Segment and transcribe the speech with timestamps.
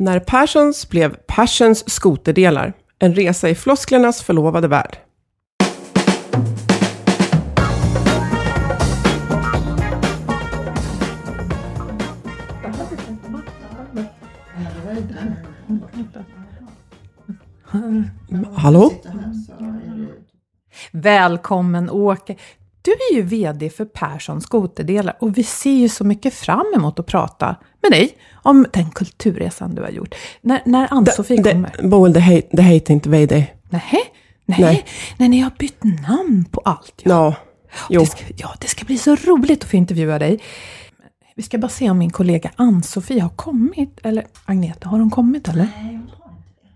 [0.00, 2.72] När Perssons blev Persons skoterdelar.
[2.98, 4.98] En resa i flosklernas förlovade värld.
[18.54, 18.92] Hallå?
[20.92, 22.36] Välkommen Åke.
[22.82, 26.98] Du är ju VD för Persson Skoterdelar och vi ser ju så mycket fram emot
[26.98, 30.14] att prata med dig om den kulturresan du har gjort.
[30.40, 31.74] När, när Ann-Sofie kommer.
[31.82, 33.46] Det, Boel, det, he, det heter inte VD.
[33.70, 33.82] Nej,
[34.44, 34.84] nej, Nej.
[35.16, 37.02] nej, ni har bytt namn på allt.
[37.04, 37.34] Ja.
[37.70, 38.00] Ja, jo.
[38.00, 40.40] Det ska, ja, det ska bli så roligt att få intervjua dig.
[41.36, 43.98] Vi ska bara se om min kollega Ann-Sofie har kommit.
[44.02, 45.68] Eller Agneta, har hon kommit eller?
[45.76, 46.68] Nej, hon har inte det.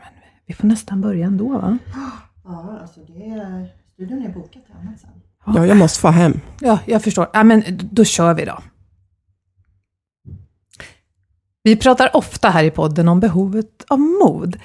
[0.00, 1.78] Men vi får nästan börja ändå va?
[2.44, 3.68] Ja, alltså det är,
[4.00, 5.10] studion är till annat sen.
[5.46, 6.40] Ja, jag måste få hem.
[6.60, 7.30] Ja, jag förstår.
[7.32, 7.62] Ja, men
[7.92, 8.58] då kör vi då.
[11.62, 14.56] Vi pratar ofta här i podden om behovet av mod.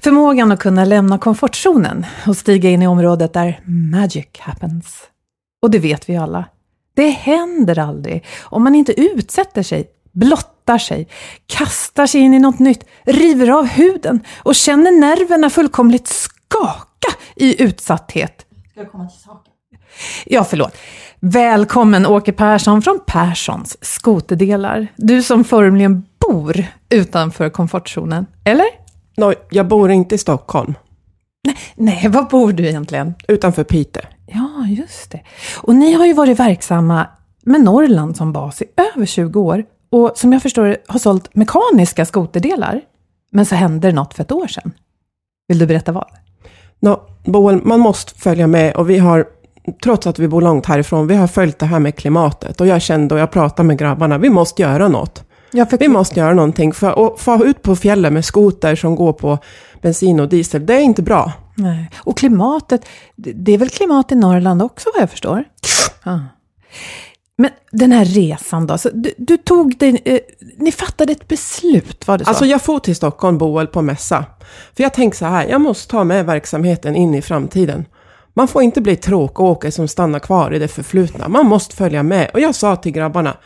[0.00, 5.02] Förmågan att kunna lämna komfortzonen och stiga in i området där magic happens.
[5.62, 6.44] Och det vet vi alla.
[6.94, 11.08] Det händer aldrig om man inte utsätter sig, blottar sig,
[11.46, 17.62] kastar sig in i något nytt, river av huden och känner nerverna fullkomligt skaka i
[17.62, 18.46] utsatthet.
[18.72, 19.52] Ska jag komma till saken?
[20.26, 20.76] Ja, förlåt.
[21.20, 24.86] Välkommen Åke Persson från Perssons skoterdelar.
[24.96, 28.66] Du som formligen bor utanför komfortzonen, eller?
[29.16, 30.74] Nå, jag bor inte i Stockholm,
[31.74, 33.14] Nej, var bor du egentligen?
[33.28, 34.02] utanför Piteå.
[34.26, 35.20] Ja, just det.
[35.56, 37.06] Och ni har ju varit verksamma
[37.42, 42.06] med Norrland som bas i över 20 år och som jag förstår har sålt mekaniska
[42.06, 42.80] skoterdelar.
[43.32, 44.72] Men så hände det något för ett år sedan.
[45.48, 46.06] Vill du berätta vad?
[46.82, 49.26] Nå, Boel, man måste följa med och vi har,
[49.82, 52.60] trots att vi bor långt härifrån, vi har följt det här med klimatet.
[52.60, 55.24] Och jag kände och jag pratade med grabbarna, vi måste göra något.
[55.52, 56.72] Jag Vi måste göra någonting.
[56.72, 59.38] För att få ut på fjället med skoter som går på
[59.82, 61.32] bensin och diesel, det är inte bra.
[61.54, 61.90] Nej.
[61.98, 65.44] Och klimatet, det är väl klimat i Norrland också vad jag förstår?
[66.04, 66.20] Ja.
[67.38, 70.18] Men den här resan då, så du, du tog dig, eh,
[70.56, 72.30] ni fattade ett beslut, var det så?
[72.30, 74.24] Alltså jag får till Stockholm, Boel, på mässa.
[74.76, 77.84] För jag tänkte så här, jag måste ta med verksamheten in i framtiden.
[78.34, 81.28] Man får inte bli tråkåker som stannar kvar i det förflutna.
[81.28, 82.30] Man måste följa med.
[82.34, 83.36] Och jag sa till grabbarna,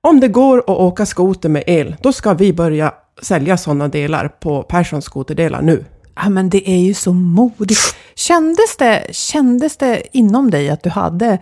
[0.00, 4.28] om det går att åka skoter med el, då ska vi börja sälja sådana delar
[4.28, 5.84] på Perssons skoterdelar nu.
[6.16, 7.96] Ja, men det är ju så modigt.
[8.14, 11.38] Kändes det, kändes det inom dig att du hade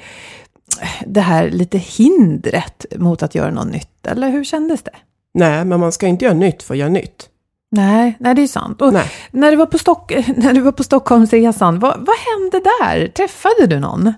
[1.06, 4.06] det här lite hindret mot att göra något nytt?
[4.06, 4.91] Eller hur kändes det?
[5.34, 7.28] Nej, men man ska inte göra nytt för att göra nytt.
[7.71, 8.82] Nej, nej det är sant.
[8.82, 9.10] Och Nej.
[9.30, 13.09] när du var på, Stock, när du var på Stockholmsresan, vad, vad hände där?
[13.09, 14.12] Träffade du någon?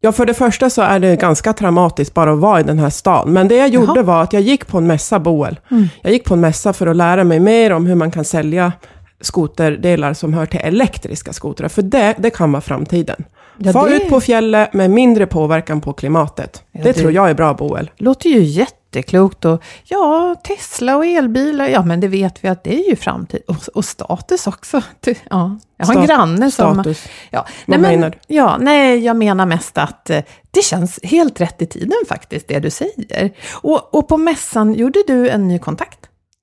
[0.00, 2.90] Ja, för det första så är det ganska traumatiskt bara att vara i den här
[2.90, 3.32] stan.
[3.32, 4.02] Men det jag gjorde Jaha.
[4.02, 5.60] var att jag gick på en mässa, Boel.
[6.02, 8.72] Jag gick på en mässa för att lära mig mer om hur man kan sälja
[9.20, 11.68] skoterdelar som hör till elektriska skotrar.
[11.68, 13.24] För det, det kan vara framtiden.
[13.56, 16.62] Ja, Far det- ut på fjället med mindre påverkan på klimatet.
[16.72, 17.90] Ja, det, det- tror jag är bra, Boel.
[17.96, 19.44] Låter ju jätte, jätteklokt.
[19.44, 23.42] Och ja, Tesla och elbilar, ja men det vet vi att det är ju framtid.
[23.48, 24.82] Och, och status också.
[25.30, 26.74] Ja, jag har en granne som...
[26.74, 27.04] status.
[27.30, 28.34] Ja, Vad nej, menar du?
[28.34, 32.58] Ja, nej, jag menar mest att eh, det känns helt rätt i tiden faktiskt, det
[32.60, 33.30] du säger.
[33.52, 35.98] Och, och på mässan gjorde du en ny kontakt.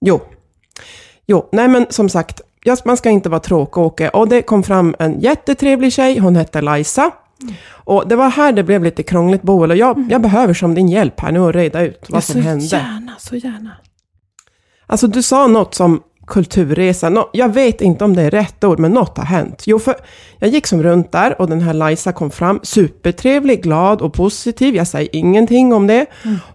[0.06, 0.22] Jo.
[1.28, 4.10] Jo, nej men som sagt, just, man ska inte vara tråkåke.
[4.10, 7.12] Och det kom fram en jättetrevlig tjej, hon hette Liza.
[7.70, 9.72] Och det var här det blev lite krångligt, Boel.
[9.72, 12.34] Och jag, jag behöver som din hjälp här nu att reda ut vad ja, som
[12.34, 12.66] så hände.
[12.66, 13.72] gärna, så gärna.
[14.88, 17.10] Alltså du sa något som kulturresa.
[17.10, 19.64] Nå, jag vet inte om det är rätt ord, men något har hänt.
[19.68, 19.96] Jo, för
[20.40, 22.60] jag gick som runt där och den här Liza kom fram.
[22.64, 24.76] Supertrevlig, glad och positiv.
[24.76, 26.06] Jag säger ingenting om det.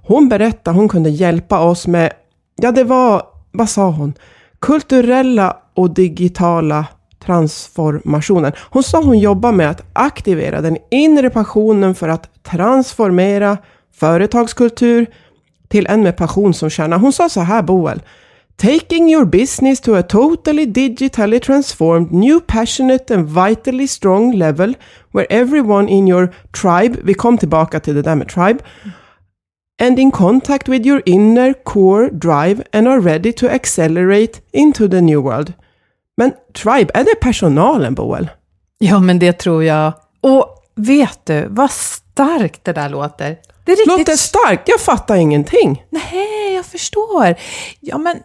[0.02, 2.12] Hon berättade hon kunde hjälpa oss med,
[2.56, 3.22] ja det var,
[3.52, 4.14] vad sa hon?
[4.60, 6.86] Kulturella och digitala
[7.24, 8.52] transformationen.
[8.70, 13.58] Hon sa hon jobbar med att aktivera den inre passionen för att transformera
[13.94, 15.06] företagskultur
[15.68, 16.96] till en med passion som kärna.
[16.96, 18.02] Hon sa så här, Boel.
[18.56, 24.76] Taking your business to a totally digitally transformed, new passionate and vitally strong level
[25.12, 28.58] where everyone in your tribe, vi kom tillbaka till det där med tribe,
[29.82, 35.00] and in contact with your inner core drive and are ready to accelerate into the
[35.00, 35.52] new world.
[36.16, 38.30] Men tribe, är det personalen, Boel?
[38.78, 39.92] Ja, men det tror jag.
[40.20, 43.38] Och vet du, vad starkt det där låter.
[43.64, 43.86] Det riktigt...
[43.86, 45.84] Låter starkt, jag fattar ingenting.
[45.90, 47.34] Nej, jag förstår.
[47.80, 48.16] Ja, men,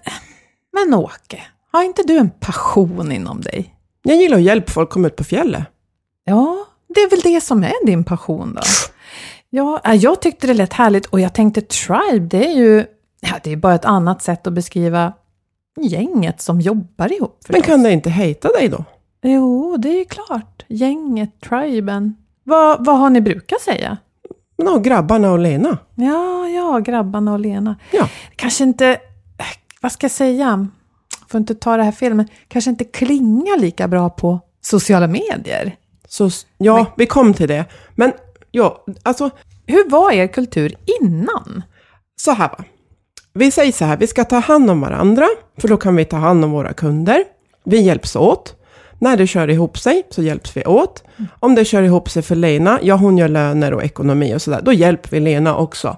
[0.73, 1.41] men Åke,
[1.71, 3.73] har inte du en passion inom dig?
[4.03, 5.63] Jag gillar att hjälpa folk komma ut på fjället.
[6.23, 8.61] Ja, det är väl det som är din passion då?
[9.49, 12.85] Ja, äh, jag tyckte det lät härligt och jag tänkte tribe, det är ju
[13.19, 15.13] ja, det är bara ett annat sätt att beskriva
[15.83, 17.39] gänget som jobbar ihop.
[17.47, 17.65] Men förstås.
[17.65, 18.83] kan det inte hejta dig då?
[19.21, 20.65] Jo, det är ju klart.
[20.67, 22.15] Gänget, triben.
[22.43, 23.97] Vad, vad har ni brukat säga?
[24.57, 25.77] Nå, grabbarna och Lena.
[25.95, 27.75] Ja, ja, grabbarna och Lena.
[27.91, 28.09] Ja.
[28.35, 29.45] Kanske inte, eh,
[29.81, 30.67] vad ska jag säga?
[31.27, 35.75] Får inte ta det här fel, men kanske inte klingar lika bra på sociala medier.
[36.07, 37.65] Så, ja, vi kom till det.
[37.95, 38.11] Men
[38.51, 39.29] ja, alltså
[39.65, 41.63] Hur var er kultur innan?
[42.21, 42.63] så här va.
[43.37, 46.17] Vi säger så här, vi ska ta hand om varandra, för då kan vi ta
[46.17, 47.23] hand om våra kunder.
[47.63, 48.55] Vi hjälps åt.
[48.99, 51.03] När det kör ihop sig så hjälps vi åt.
[51.39, 54.61] Om det kör ihop sig för Lena, ja hon gör löner och ekonomi och sådär,
[54.63, 55.97] då hjälper vi Lena också.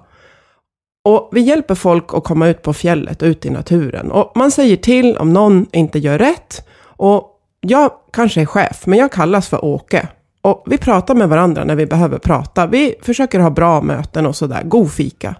[1.04, 4.10] Och vi hjälper folk att komma ut på fjället och ut i naturen.
[4.10, 6.68] Och man säger till om någon inte gör rätt.
[6.82, 10.08] Och jag kanske är chef, men jag kallas för Åke.
[10.42, 12.66] Och vi pratar med varandra när vi behöver prata.
[12.66, 14.62] Vi försöker ha bra möten och sådär.
[14.64, 15.34] God fika.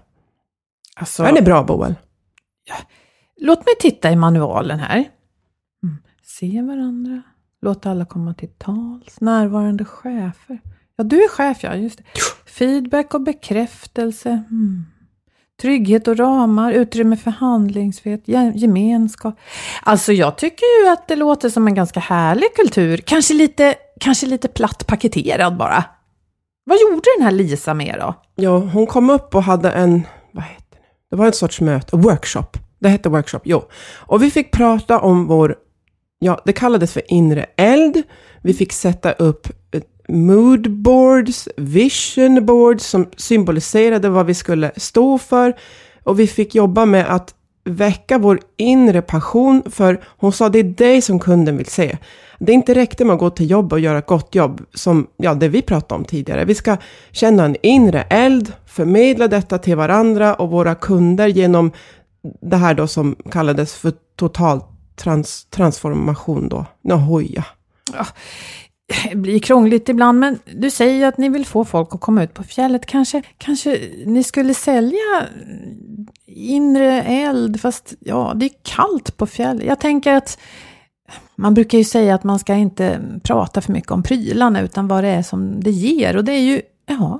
[0.95, 1.95] Alltså, Är det bra, Boel?
[3.41, 4.95] Låt mig titta i manualen här.
[5.83, 5.97] Mm.
[6.23, 7.21] Se varandra,
[7.61, 10.59] låta alla komma till tals, närvarande chefer.
[10.95, 12.03] Ja, du är chef, ja, just det.
[12.45, 14.29] Feedback och bekräftelse.
[14.29, 14.85] Mm.
[15.61, 19.39] Trygghet och ramar, utrymme för handlingsfrihet, ge- gemenskap.
[19.83, 22.97] Alltså, jag tycker ju att det låter som en ganska härlig kultur.
[22.97, 25.83] Kanske lite, kanske lite platt paketerad bara.
[26.63, 28.13] Vad gjorde den här Lisa med då?
[28.35, 30.01] Ja, hon kom upp och hade en,
[30.31, 30.43] vad
[31.11, 31.17] det?
[31.17, 32.57] Var en sorts möte, workshop.
[32.79, 33.63] Det hette workshop, jo.
[33.95, 35.55] Och vi fick prata om vår,
[36.19, 38.03] ja, det kallades för inre eld.
[38.41, 39.47] Vi fick sätta upp
[40.07, 45.53] moodboards, mood boards, vision boards som symboliserade vad vi skulle stå för.
[46.03, 50.63] Och vi fick jobba med att väcka vår inre passion, för hon sa det är
[50.63, 51.97] dig som kunden vill se.
[52.39, 55.07] Det är inte räckte med att gå till jobb och göra ett gott jobb, som
[55.17, 56.45] ja, det vi pratade om tidigare.
[56.45, 56.77] Vi ska
[57.11, 61.71] känna en inre eld, förmedla detta till varandra och våra kunder genom
[62.41, 64.61] det här då som kallades för total
[64.95, 66.65] trans transformation då.
[66.81, 67.45] Nahoja.
[67.93, 68.05] Ja,
[69.15, 72.33] blir krångligt ibland, men du säger ju att ni vill få folk att komma ut
[72.33, 72.85] på fjället.
[72.85, 75.25] Kanske, kanske ni skulle sälja
[76.25, 79.65] inre eld, fast ja, det är kallt på fjället.
[79.65, 80.39] Jag tänker att
[81.35, 85.03] man brukar ju säga att man ska inte prata för mycket om prylarna, utan vad
[85.03, 86.17] det är som det ger.
[86.17, 87.19] Och det är ju, ja,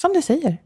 [0.00, 0.56] som du säger,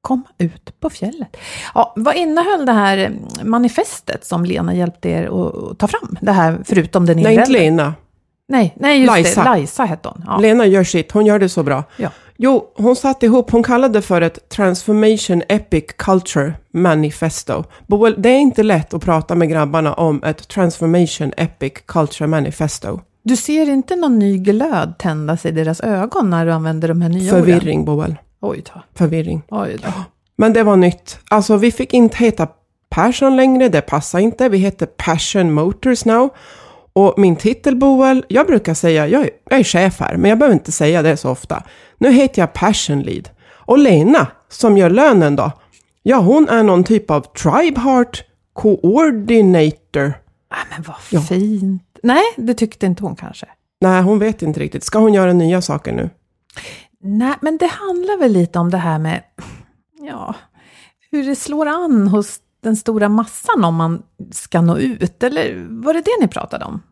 [0.00, 1.36] komma ut på fjället.
[1.74, 3.12] Ja, vad innehöll det här
[3.44, 6.18] manifestet som Lena hjälpte er att ta fram?
[6.20, 7.52] Det här, förutom den inre Nej, inte?
[7.52, 7.94] Lena.
[8.48, 9.44] Nej, nej just Liza.
[9.44, 9.60] det.
[9.60, 10.24] Liza hette hon.
[10.26, 10.38] Ja.
[10.38, 11.84] Lena gör sitt, hon gör det så bra.
[11.96, 12.10] Ja.
[12.36, 17.64] Jo, hon satte ihop, hon kallade det för ett Transformation Epic Culture Manifesto.
[17.86, 23.00] Boel, det är inte lätt att prata med grabbarna om ett Transformation Epic Culture Manifesto.
[23.22, 27.08] Du ser inte någon ny glöd tändas i deras ögon när du använder de här
[27.08, 27.44] nya orden?
[27.44, 28.16] Förvirring, Boel.
[28.40, 28.82] Oj då.
[28.94, 29.42] Förvirring.
[29.48, 29.92] Oj då.
[30.36, 31.18] Men det var nytt.
[31.30, 32.48] Alltså, vi fick inte heta
[32.90, 34.48] Passion längre, det passar inte.
[34.48, 36.30] Vi heter Passion Motors now.
[36.92, 40.38] Och min titel, Boel, jag brukar säga, jag är, jag är chef här, men jag
[40.38, 41.62] behöver inte säga det så ofta.
[41.98, 43.28] Nu heter jag Passion Lead.
[43.50, 45.52] Och Lena, som gör lönen då,
[46.02, 50.12] Ja, hon är någon typ av Tribe Heart Coordinator.
[50.50, 51.20] Ah, men vad Ja.
[51.20, 51.82] fint.
[52.02, 53.46] Nej, det tyckte inte hon kanske.
[53.80, 54.84] Nej, hon vet inte riktigt.
[54.84, 56.10] Ska hon göra nya saker nu?
[57.00, 59.22] Nej, men det handlar väl lite om det här med
[60.00, 60.34] ja,
[61.10, 65.22] hur det slår an hos den stora massan om man ska nå ut.
[65.22, 66.82] Eller var det det ni pratade om?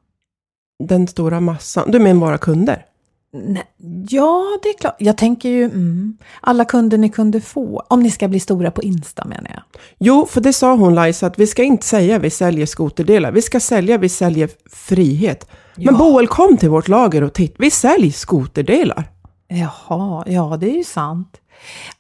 [0.85, 1.91] Den stora massan.
[1.91, 2.85] Du menar våra kunder?
[3.33, 3.65] Nej,
[4.09, 4.97] ja, det är klart.
[4.99, 7.83] Jag tänker ju mm, alla kunder ni kunde få.
[7.89, 9.63] Om ni ska bli stora på Insta menar jag.
[9.99, 13.33] Jo, för det sa hon Liza, att vi ska inte säga vi säljer skoterdelar.
[13.33, 15.51] Vi ska sälja, vi säljer frihet.
[15.75, 15.93] Men Ja.
[15.93, 17.55] Boel, kom till vårt lager och titta.
[17.59, 19.05] Vi säljer skoterdelar.
[19.49, 21.41] Jaha, ja det är ju sant.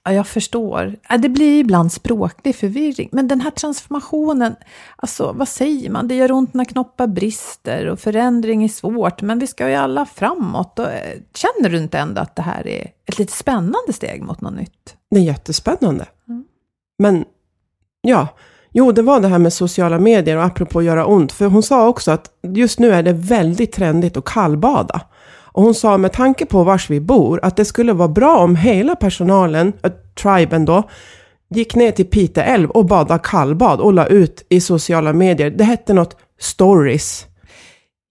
[0.05, 0.97] Ja, jag förstår.
[1.19, 3.09] Det blir ibland språklig förvirring.
[3.13, 4.57] Men den här transformationen,
[4.97, 6.09] alltså vad säger man?
[6.09, 9.23] Det gör ont när knoppar brister och förändring är svårt.
[9.23, 10.79] Men vi ska ju alla framåt.
[10.79, 14.41] Och, eh, känner du inte ändå att det här är ett lite spännande steg mot
[14.41, 14.97] något nytt?
[15.11, 16.07] Det är jättespännande.
[16.29, 16.45] Mm.
[16.99, 17.25] Men,
[18.01, 18.29] ja.
[18.73, 21.33] Jo, det var det här med sociala medier och apropå göra ont.
[21.33, 25.01] För hon sa också att just nu är det väldigt trendigt att kallbada.
[25.57, 28.57] Och hon sa med tanke på vars vi bor att det skulle vara bra om
[28.57, 30.83] hela personalen, äh, triben då,
[31.51, 35.51] gick ner till Pite älv och badade kallbad och la ut i sociala medier.
[35.51, 37.27] Det hette något stories.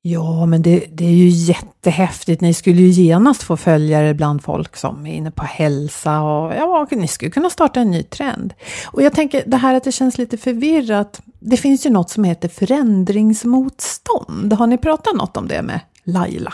[0.01, 2.41] Ja, men det, det är ju jättehäftigt.
[2.41, 6.87] Ni skulle ju genast få följare bland folk som är inne på hälsa och ja,
[6.91, 8.53] ni skulle kunna starta en ny trend.
[8.85, 11.21] Och jag tänker det här att det känns lite förvirrat.
[11.39, 14.53] Det finns ju något som heter förändringsmotstånd.
[14.53, 16.53] Har ni pratat något om det med Laila?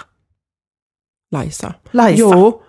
[1.31, 1.73] Liza.
[1.91, 2.13] Liza?
[2.15, 2.61] Jo,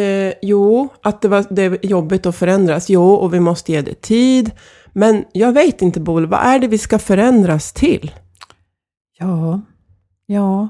[0.00, 2.90] eh, jo, att det, var, det är jobbigt att förändras.
[2.90, 4.50] Jo, och vi måste ge det tid.
[4.92, 8.10] Men jag vet inte, Bol, vad är det vi ska förändras till?
[9.18, 9.60] Ja,
[10.26, 10.68] ja.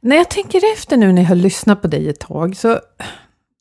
[0.00, 2.80] När jag tänker efter nu när jag har lyssnat på dig ett tag så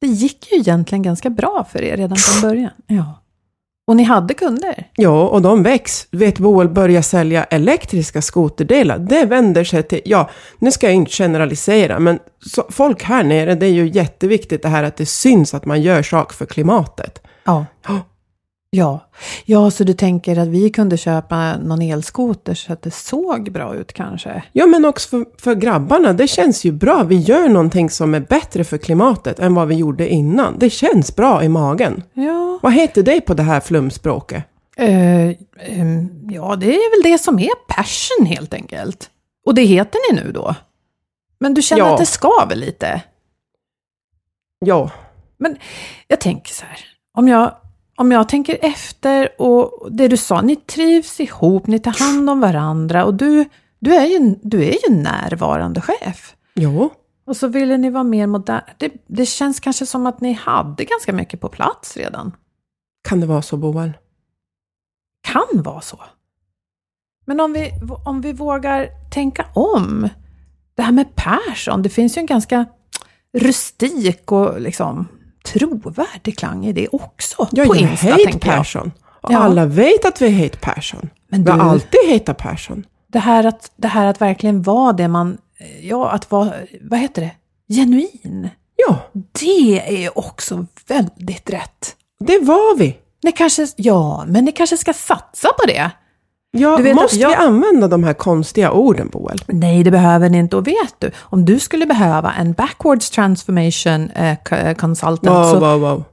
[0.02, 2.72] det gick ju egentligen ganska bra för er redan från början.
[2.88, 3.25] Ja.
[3.88, 4.88] Och ni hade kunder.
[4.96, 6.08] Ja, och de väcks.
[6.12, 9.00] Vet Boel börja sälja elektriska skoterdelar.
[9.00, 13.56] Det vänder sig till, ja, nu ska jag inte generalisera, men så, folk här nere,
[13.56, 17.22] det är ju jätteviktigt det här att det syns att man gör sak för klimatet.
[17.44, 17.66] Ja.
[18.70, 19.00] Ja.
[19.46, 23.76] ja, så du tänker att vi kunde köpa någon elskoter så att det såg bra
[23.76, 24.44] ut kanske?
[24.52, 27.04] Ja, men också för, för grabbarna, det känns ju bra.
[27.04, 30.60] Vi gör någonting som är bättre för klimatet än vad vi gjorde innan.
[30.60, 32.04] Det känns bra i magen.
[32.14, 32.60] Ja.
[32.64, 34.44] Vad heter det på det här flumspråket?
[34.78, 35.30] Eh,
[35.60, 39.10] ehm, ja, det är väl det som är passion helt enkelt.
[39.46, 40.56] Och det heter ni nu då?
[41.40, 41.94] Men du känner Ja.
[41.94, 43.02] att det skaver lite?
[44.60, 44.92] Ja,
[45.38, 45.58] Men
[46.08, 46.80] jag tänker så här,
[47.18, 47.52] om jag,
[47.96, 52.40] om jag tänker efter och det du sa, ni trivs ihop, ni tar hand om
[52.40, 53.46] varandra och du,
[53.80, 56.36] du, är, ju, du är ju närvarande chef.
[56.54, 56.90] jo,
[57.26, 58.62] Och så ville ni vara mer modern.
[58.78, 62.32] Det, det känns kanske som att ni hade ganska mycket på plats redan.
[63.08, 63.94] kan det vara så Boel?
[65.24, 66.04] Kan vara så.
[67.26, 67.72] Men om vi,
[68.06, 70.10] om vi vågar tänka om.
[70.76, 72.66] Det här med Persson, det finns ju en ganska
[73.34, 75.08] rustik och liksom
[75.46, 77.48] trovärdig klang i det också.
[77.52, 78.42] Ja, på jag Insta, jag.
[78.42, 78.92] Persson.
[79.22, 79.38] Och Ja.
[79.40, 81.10] alla vet att vi heter Persson.
[81.28, 82.84] Men Vi har du- alltid hetat Persson.
[83.08, 85.38] Det här, att, det här att verkligen vara det man,
[85.82, 87.32] ja, att vara, vad heter det,
[87.74, 88.50] genuin.
[88.88, 89.00] Ja,
[89.42, 91.96] Det är också väldigt rätt.
[92.20, 92.98] det var vi.
[93.24, 95.92] Ni kanske, ja, men ni kanske ska satsa på det.
[96.58, 99.38] Ja, måste jag- vi använda de här konstiga orden Boel?
[99.48, 100.56] Nej, det behöver ni inte.
[100.58, 105.60] Och vet du, om du skulle behöva en backwards transformation eh, co- consultant, Wow, så
[105.60, 106.04] wow, wow.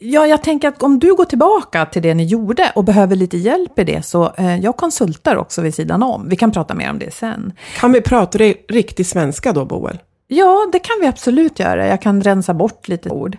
[0.00, 3.36] ja, jag tänker att om du går tillbaka till det ni gjorde och behöver lite
[3.36, 6.28] hjälp i det, så eh, jag konsultar också vid sidan om.
[6.28, 7.52] Vi kan prata mer om det sen.
[7.80, 9.98] Kan vi prata ri- riktig svenska då Boel?
[10.28, 11.86] Ja, det kan vi absolut göra.
[11.86, 13.36] Jag kan rensa bort lite ord.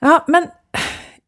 [0.00, 0.46] Ja, men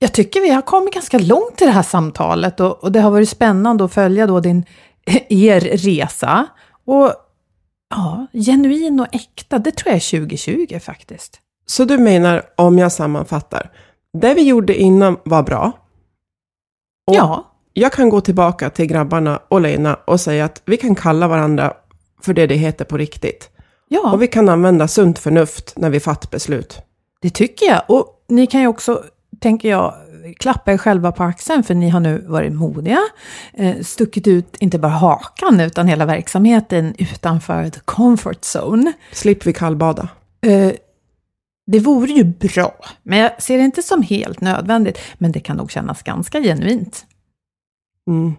[0.03, 3.11] jag tycker vi har kommit ganska långt i det här samtalet och, och det har
[3.11, 4.65] varit spännande att följa då din,
[5.29, 6.47] er resa.
[6.85, 7.13] Och
[7.91, 11.41] ja, genuin och äkta, det tror jag är 2020 faktiskt.
[11.67, 13.71] Så du menar, om jag sammanfattar,
[14.13, 15.73] det vi gjorde innan var bra.
[17.07, 20.95] Och Ja, Jag kan gå tillbaka till grabbarna och Lena och säga att vi kan
[20.95, 21.75] kalla varandra
[22.23, 23.51] för det det heter på riktigt.
[23.89, 26.81] ja Och vi kan använda sunt förnuft när vi fattar beslut.
[27.21, 27.83] det tycker jag.
[27.89, 29.05] Och ni kan ju också,
[29.43, 29.95] tänker jag,
[30.39, 32.99] klappa er själva på axeln för ni har nu varit modiga,
[33.53, 38.93] eh, stuckit ut inte bara hakan utan hela verksamheten utanför the comfort zone.
[39.13, 40.09] Slipper vi kallbada.
[40.47, 40.73] Eh,
[41.67, 44.99] det vore ju bra, men jag ser det inte som helt nödvändigt.
[45.19, 47.07] Men det kan nog kännas ganska genuint.
[48.11, 48.35] Mm.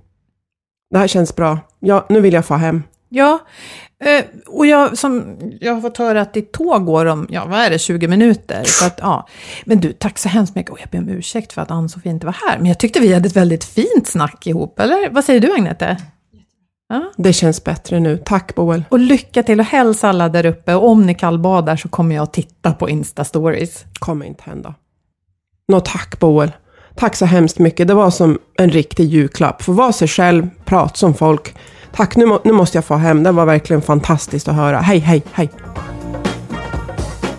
[0.89, 1.59] Det här känns bra.
[1.79, 2.83] Ja, nu vill jag få hem.
[3.15, 3.39] Ja,
[4.03, 7.59] eh, och jag, som, jag har fått höra att ditt tåg går om, ja vad
[7.59, 8.63] är det, 20 minuter.
[8.65, 9.27] Så att, ja.
[9.65, 10.71] Men du, tack så hemskt mycket.
[10.71, 12.57] Och jag ber om ursäkt för att Ann-Sofie inte var här.
[12.57, 15.09] Men jag tyckte vi hade ett väldigt fint snack ihop, eller?
[15.09, 15.97] Vad säger du Agnete?
[16.89, 17.11] Ja.
[17.17, 18.17] Det känns bättre nu.
[18.17, 18.83] Tack Boel.
[18.89, 20.75] Och lycka till och hälsa alla där uppe.
[20.75, 23.85] Och om ni kallbadar så kommer jag att titta på Insta-stories.
[23.99, 24.75] Kommer inte hända.
[25.67, 26.51] Nå tack Boel.
[26.95, 27.87] Tack så hemskt mycket.
[27.87, 29.61] Det var som en riktig julklapp.
[29.61, 31.55] Få vara sig själv, prata som folk.
[31.95, 33.23] Tack, nu, nu måste jag få hem.
[33.23, 34.79] Det var verkligen fantastiskt att höra.
[34.79, 35.49] Hej, hej, hej.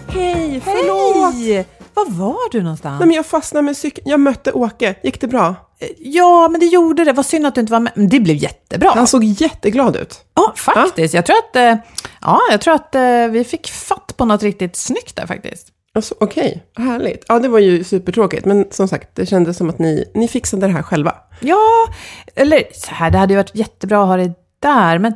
[0.09, 1.35] Hej, förlåt!
[1.35, 1.67] Hej!
[1.95, 3.01] Var var du någonstans?
[3.01, 4.11] Nej, men jag fastnade med cykeln.
[4.11, 4.95] Jag mötte Åke.
[5.03, 5.55] Gick det bra?
[5.99, 7.13] Ja, men det gjorde det.
[7.13, 7.93] Vad synd att du inte var med.
[7.97, 8.91] Men det blev jättebra.
[8.95, 10.21] Han såg jätteglad ut.
[10.35, 11.15] Ja, faktiskt.
[11.15, 11.19] Ja.
[11.19, 11.77] Jag tror att, eh,
[12.21, 15.69] ja, jag tror att eh, vi fick fatt på något riktigt snyggt där faktiskt.
[15.95, 16.87] Alltså, Okej, okay.
[16.87, 17.25] härligt.
[17.29, 18.45] Ja, det var ju supertråkigt.
[18.45, 21.15] Men som sagt, det kändes som att ni, ni fixade det här själva.
[21.41, 21.87] Ja,
[22.35, 24.99] eller så här, det hade ju varit jättebra att ha det där.
[24.99, 25.15] Men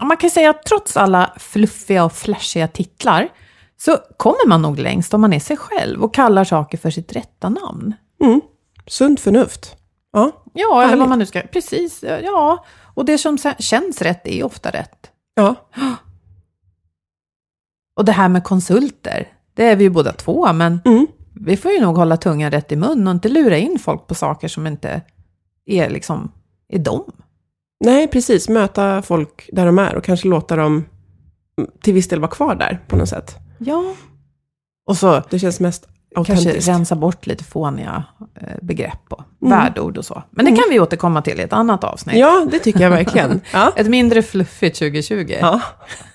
[0.00, 3.28] man kan säga att trots alla fluffiga och flashiga titlar
[3.76, 7.12] så kommer man nog längst om man är sig själv och kallar saker för sitt
[7.12, 7.94] rätta namn.
[8.20, 8.40] Mm.
[8.86, 9.76] Sunt förnuft.
[10.12, 11.40] Ja, ja eller vad man nu ska...
[11.40, 12.64] Precis, ja.
[12.94, 15.10] Och det som känns rätt är ofta rätt.
[15.34, 15.54] Ja.
[17.96, 21.06] Och det här med konsulter, det är vi ju båda två, men mm.
[21.34, 24.14] vi får ju nog hålla tungan rätt i mun och inte lura in folk på
[24.14, 25.02] saker som inte
[25.66, 26.32] är liksom,
[26.68, 27.12] är dem.
[27.82, 28.48] Nej, precis.
[28.48, 30.84] Möta folk där de är och kanske låta dem
[31.82, 33.36] till viss del vara kvar där på något sätt.
[33.58, 33.94] Ja.
[34.86, 35.88] Och så det känns mest
[36.26, 38.04] kanske rensa bort lite fåniga
[38.40, 39.58] eh, begrepp och mm.
[39.58, 40.22] värdeord och så.
[40.30, 40.60] Men det mm.
[40.60, 42.16] kan vi återkomma till i ett annat avsnitt.
[42.16, 43.40] Ja, det tycker jag verkligen.
[43.52, 43.72] Ja.
[43.76, 45.36] ett mindre fluffigt 2020.
[45.40, 45.60] Ja,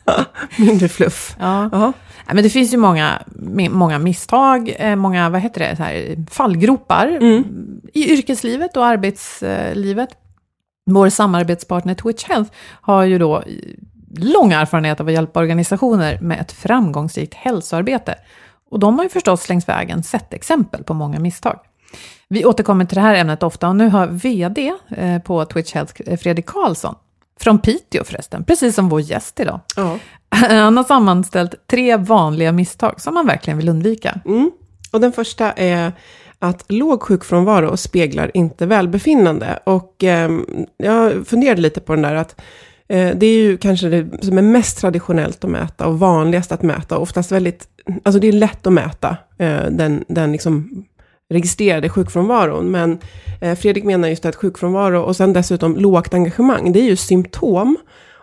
[0.57, 1.36] mindre fluff.
[1.39, 1.69] Ja.
[1.71, 1.93] ja.
[2.33, 3.21] Men det finns ju många,
[3.69, 7.43] många misstag, eh, många vad heter det, så här, fallgropar mm.
[7.93, 10.09] i yrkeslivet och arbetslivet.
[10.89, 12.51] Vår samarbetspartner Twitch Health
[12.82, 13.44] har ju då
[14.17, 18.15] lång erfarenhet av att hjälpa organisationer med ett framgångsrikt hälsoarbete.
[18.72, 21.60] Och de har ju förstås längs vägen sett exempel på många misstag.
[22.27, 26.01] Vi återkommer till det här ämnet ofta och nu har VD eh, på Twitch Health,
[26.06, 26.96] eh, Fredrik Karlsson,
[27.39, 29.60] från Piteå förresten, precis som vår gäst idag.
[29.75, 29.98] Ja.
[30.29, 34.20] Han har sammanställt tre vanliga misstag som man verkligen vill undvika.
[34.25, 34.51] Mm.
[34.91, 35.91] Och den första är
[36.39, 39.60] att låg sjukfrånvaro speglar inte välbefinnande.
[39.63, 40.29] Och eh,
[40.77, 42.41] jag funderade lite på den där att
[42.88, 46.62] eh, det är ju kanske det som är mest traditionellt att mäta och vanligast att
[46.62, 46.97] mäta.
[46.97, 47.67] Oftast väldigt,
[48.04, 50.86] alltså det är lätt att mäta eh, den, den liksom
[51.30, 52.71] registrerade sjukfrånvaron.
[52.71, 52.97] Men
[53.41, 57.78] eh, Fredrik menar just att sjukfrånvaro och sen dessutom lågt engagemang, det är ju symptom.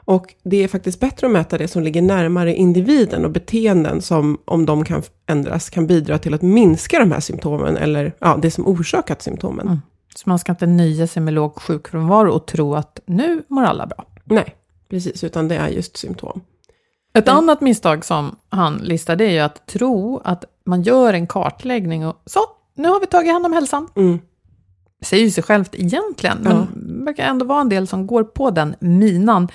[0.04, 4.38] Och det är faktiskt bättre att mäta det som ligger närmare individen och beteenden som,
[4.44, 8.50] om de kan ändras, kan bidra till att minska de här symptomen eller ja, det
[8.50, 9.66] som orsakat symptomen.
[9.66, 9.78] Mm.
[10.14, 13.86] Så man ska inte nöja sig med låg sjukfrånvaro och tro att nu mår alla
[13.86, 14.04] bra?
[14.24, 14.54] Nej,
[14.90, 16.40] precis, utan det är just symptom.
[17.14, 17.38] Ett mm.
[17.38, 22.22] annat misstag som han listade är ju att tro att man gör en kartläggning och
[22.26, 22.40] så,
[22.74, 23.88] nu har vi tagit hand om hälsan.
[23.96, 24.18] Mm.
[25.00, 26.66] Det säger ju sig självt egentligen, ja
[27.04, 29.48] verkar ändå vara en del som går på den minan.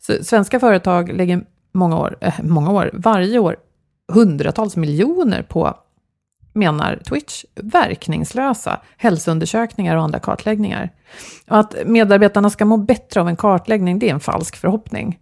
[0.00, 3.56] Så svenska företag lägger många år, äh, många år, varje år
[4.12, 5.76] hundratals miljoner på,
[6.52, 10.90] menar Twitch, verkningslösa hälsoundersökningar och andra kartläggningar.
[11.48, 15.18] Och att medarbetarna ska må bättre av en kartläggning, det är en falsk förhoppning.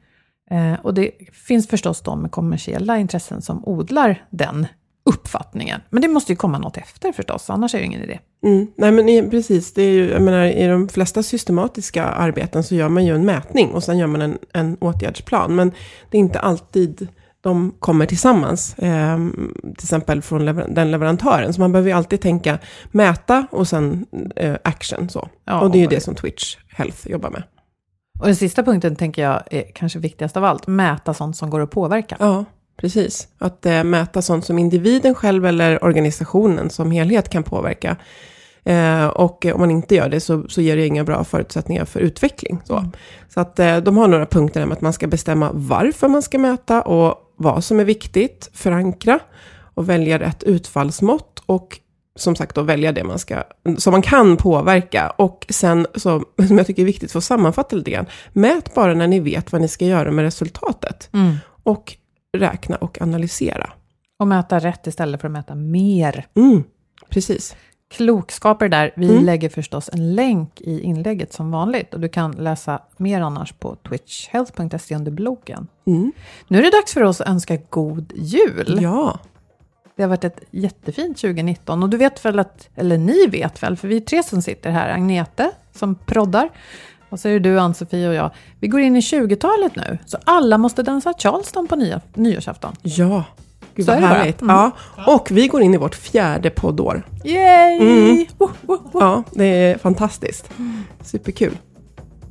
[0.51, 4.67] Eh, och det finns förstås de med kommersiella intressen som odlar den
[5.11, 5.81] uppfattningen.
[5.91, 8.19] Men det måste ju komma något efter förstås, annars är det ingen idé.
[8.45, 8.67] Mm.
[8.77, 12.89] Nej men precis, det är ju, jag menar, i de flesta systematiska arbeten så gör
[12.89, 15.55] man ju en mätning och sen gör man en, en åtgärdsplan.
[15.55, 15.73] Men
[16.11, 17.09] det är inte alltid
[17.41, 19.19] de kommer tillsammans, eh,
[19.63, 21.55] till exempel från lever den leverantören.
[21.55, 22.59] Så man behöver ju alltid tänka
[22.91, 25.09] mäta och sen eh, action.
[25.09, 25.29] Så.
[25.45, 27.43] Ja, och det är ju det som Twitch Health jobbar med.
[28.21, 31.61] Och den sista punkten tänker jag är kanske viktigast av allt, mäta sånt som går
[31.61, 32.17] att påverka.
[32.19, 32.45] Ja,
[32.81, 37.97] Precis, att eh, mäta sånt som individen själv eller organisationen som helhet kan påverka.
[38.65, 42.01] Eh, och om man inte gör det så, så ger det inga bra förutsättningar för
[42.01, 42.61] utveckling.
[42.65, 42.91] Så, mm.
[43.29, 46.39] så att eh, de har några punkter om att man ska bestämma varför man ska
[46.39, 49.19] mäta och vad som är viktigt, förankra
[49.75, 51.79] och välja rätt utfallsmått och
[52.17, 53.43] som sagt då välja det man ska,
[53.79, 55.11] som man kan påverka.
[55.11, 58.95] Och sen, så, som jag tycker är viktigt för att sammanfatta lite grann, mät bara
[58.95, 61.09] när ni vet vad ni ska göra med resultatet.
[61.13, 61.37] Mm.
[61.63, 61.97] Och
[62.39, 63.71] räkna och analysera.
[64.19, 66.27] Och mäta rätt istället för att mäta mer.
[66.37, 66.65] Mm,
[67.09, 67.57] precis.
[67.91, 68.93] Klokskaper där.
[68.97, 69.25] Vi mm.
[69.25, 71.95] lägger förstås en länk i inlägget som vanligt.
[71.95, 75.67] Och du kan läsa mer annars på twitchhealth.se under bloggen.
[75.87, 76.13] Mm.
[76.49, 78.79] Nu är det dags för oss att önska god jul.
[78.83, 79.19] Ja.
[79.97, 83.77] Det har varit ett jättefint 2019 och du vet väl att, eller ni vet väl,
[83.77, 86.51] för vi är tre som sitter här, Agnete som proddar,
[87.11, 88.31] Och så är det du, Ann-Sofie och jag.
[88.61, 92.73] Vi går in i 20-talet nu, så alla måste dansa Charleston på nya, nyårsafton.
[92.83, 93.25] Ja,
[93.75, 94.41] gud Så vad härligt.
[94.41, 94.57] Mm.
[94.57, 94.71] Ja.
[95.07, 97.07] Och vi går in i vårt fjärde poddår.
[97.25, 97.79] Yay!
[97.81, 98.27] Mm.
[98.39, 99.01] Wo, wo, wo.
[99.01, 100.51] Ja, det är fantastiskt.
[101.05, 101.57] Superkul.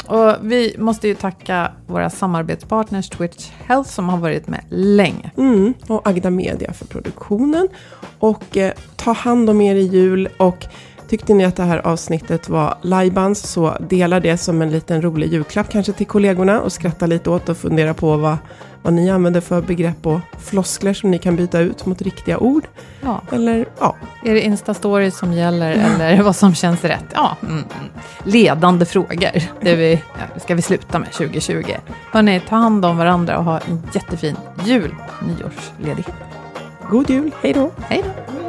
[0.09, 5.31] Och vi måste ju tacka våra samarbetspartners Twitch Health som har varit med länge.
[5.37, 5.73] Mm.
[5.87, 7.67] Och Agda Media för produktionen.
[8.19, 10.29] Och eh, ta hand om er i jul.
[10.37, 10.65] Och
[11.09, 15.33] tyckte ni att det här avsnittet var lajbans så dela det som en liten rolig
[15.33, 18.37] julklapp kanske till kollegorna och skratta lite åt och fundera på vad,
[18.81, 22.63] vad ni använder för begrepp och floskler som ni kan byta ut mot riktiga ord.
[23.01, 23.21] Ja.
[23.31, 23.95] Eller ja,
[24.25, 27.05] Är det Insta-stories som gäller eller vad som känns rätt?
[27.13, 27.65] Ja, mm, mm.
[28.23, 29.41] ledande frågor.
[29.61, 31.63] Det vi, ja, ska vi sluta med 2020.
[32.11, 34.95] Hörni, ta hand om varandra och ha en jättefin jul,
[35.27, 36.15] nyårsledighet.
[36.89, 37.71] god jul, hej då!
[37.87, 38.48] Hej då!